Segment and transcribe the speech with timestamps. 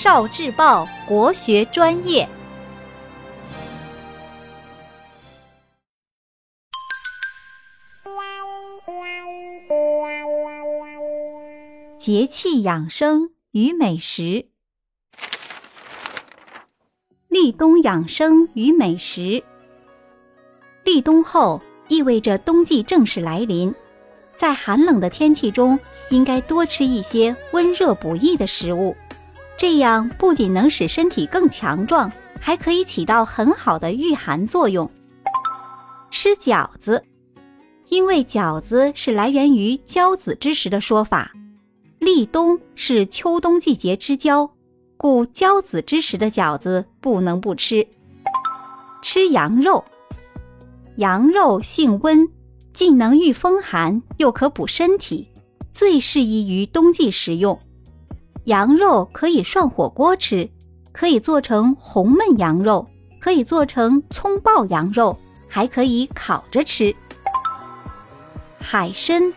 [0.00, 2.28] 少智报国学专业。
[11.98, 14.46] 节气养生与美食，
[17.26, 19.42] 立冬养生与美食。
[20.84, 23.74] 立冬后意味着冬季正式来临，
[24.36, 25.76] 在寒冷的天气中，
[26.10, 28.96] 应该多吃一些温热补益的食物，
[29.58, 32.10] 这样不仅能使身体更强壮，
[32.40, 34.88] 还可以起到很好的御寒作用。
[36.12, 37.04] 吃饺子，
[37.88, 41.32] 因为饺子是来源于交子之时的说法。
[41.98, 44.48] 立冬是秋冬季节之交，
[44.96, 47.84] 故交子之时的饺子不能不吃。
[49.02, 49.84] 吃羊肉，
[50.96, 52.28] 羊肉性温，
[52.72, 55.26] 既能御风寒，又可补身体，
[55.72, 57.58] 最适宜于冬季食用。
[58.48, 60.48] 羊肉可以涮火锅吃，
[60.90, 62.86] 可以做成红焖羊肉，
[63.20, 65.14] 可以做成葱爆羊肉，
[65.46, 66.94] 还可以烤着吃。
[68.58, 69.30] 海参。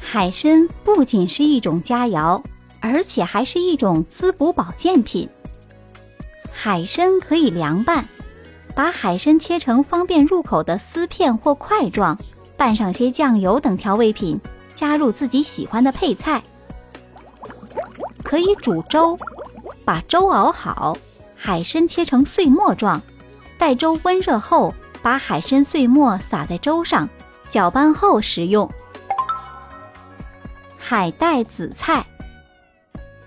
[0.00, 2.42] 海参不仅是一种佳肴，
[2.80, 5.28] 而且还是一种滋补保健品。
[6.50, 8.08] 海参可以凉拌，
[8.74, 12.18] 把海参切成方便入口的丝片或块状，
[12.56, 14.40] 拌上些酱油等调味品，
[14.74, 16.42] 加入自己喜欢的配菜。
[18.32, 19.18] 可以煮粥，
[19.84, 20.96] 把粥熬好，
[21.36, 22.98] 海参切成碎末状，
[23.58, 27.06] 待粥温热后，把海参碎末撒在粥上，
[27.50, 28.66] 搅拌后食用。
[30.78, 32.06] 海带紫菜，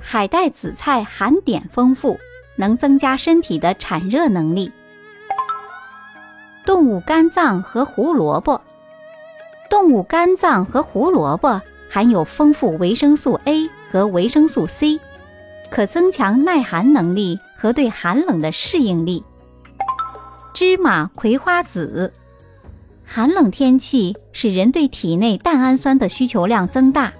[0.00, 2.16] 海带紫菜含碘丰富，
[2.54, 4.70] 能增加身体的产热能力。
[6.64, 8.60] 动物肝脏和胡萝卜，
[9.68, 14.98] 动物肝脏和胡萝卜含有丰富维生素 A 和维生素 C，
[15.70, 19.22] 可增强耐寒能力和对寒冷的适应力。
[20.54, 22.10] 芝麻、葵花籽，
[23.04, 27.12] 寒冷天气使人对体内蛋氨酸的需求量增大。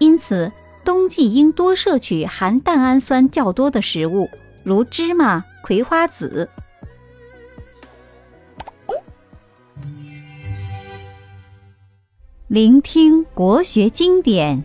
[0.00, 0.50] 因此，
[0.84, 4.28] 冬季应多摄取含蛋氨酸较多的食物，
[4.64, 6.48] 如芝麻、葵花籽。
[12.48, 14.64] 聆听国学经典，